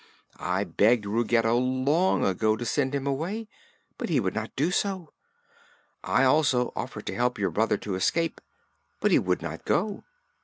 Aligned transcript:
"I 0.39 0.63
begged 0.63 1.05
Ruggedo 1.05 1.55
long 1.59 2.25
ago 2.25 2.57
to 2.57 2.65
send 2.65 2.95
him 2.95 3.05
away, 3.05 3.47
but 3.99 4.09
he 4.09 4.19
would 4.19 4.33
not 4.33 4.55
do 4.55 4.71
so. 4.71 5.13
I 6.03 6.23
also 6.23 6.73
offered 6.75 7.05
to 7.05 7.13
help 7.15 7.37
your 7.37 7.51
brother 7.51 7.77
to 7.77 7.93
escape, 7.93 8.41
but 8.99 9.11
he 9.11 9.19
would 9.19 9.43
not 9.43 9.63
go." 9.63 10.03